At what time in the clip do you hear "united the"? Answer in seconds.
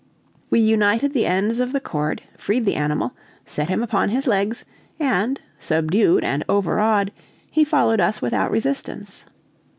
0.59-1.27